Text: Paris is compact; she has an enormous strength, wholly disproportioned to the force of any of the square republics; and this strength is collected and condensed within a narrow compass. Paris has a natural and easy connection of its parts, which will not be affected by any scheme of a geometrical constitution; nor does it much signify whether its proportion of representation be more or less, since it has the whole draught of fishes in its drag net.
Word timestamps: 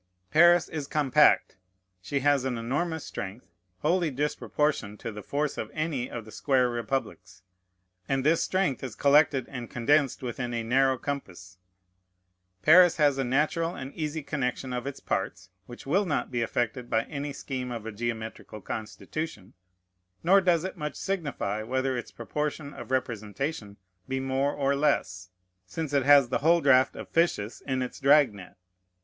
Paris 0.31 0.67
is 0.67 0.87
compact; 0.87 1.57
she 2.01 2.21
has 2.21 2.43
an 2.43 2.57
enormous 2.57 3.05
strength, 3.05 3.45
wholly 3.83 4.09
disproportioned 4.09 4.99
to 4.99 5.11
the 5.11 5.21
force 5.21 5.59
of 5.59 5.69
any 5.75 6.09
of 6.09 6.25
the 6.25 6.31
square 6.31 6.69
republics; 6.71 7.43
and 8.09 8.23
this 8.25 8.43
strength 8.43 8.83
is 8.83 8.95
collected 8.95 9.45
and 9.47 9.69
condensed 9.69 10.23
within 10.23 10.55
a 10.55 10.63
narrow 10.63 10.97
compass. 10.97 11.59
Paris 12.63 12.97
has 12.97 13.19
a 13.19 13.23
natural 13.23 13.75
and 13.75 13.93
easy 13.93 14.23
connection 14.23 14.73
of 14.73 14.87
its 14.87 14.99
parts, 14.99 15.51
which 15.67 15.85
will 15.85 16.07
not 16.07 16.31
be 16.31 16.41
affected 16.41 16.89
by 16.89 17.03
any 17.03 17.31
scheme 17.31 17.69
of 17.71 17.85
a 17.85 17.91
geometrical 17.91 18.59
constitution; 18.59 19.53
nor 20.23 20.41
does 20.41 20.63
it 20.63 20.75
much 20.77 20.95
signify 20.95 21.61
whether 21.61 21.95
its 21.95 22.09
proportion 22.11 22.73
of 22.73 22.89
representation 22.89 23.77
be 24.07 24.19
more 24.19 24.51
or 24.51 24.75
less, 24.75 25.29
since 25.67 25.93
it 25.93 26.01
has 26.07 26.29
the 26.29 26.39
whole 26.39 26.59
draught 26.59 26.95
of 26.95 27.07
fishes 27.07 27.61
in 27.67 27.83
its 27.83 27.99
drag 27.99 28.33
net. 28.33 28.57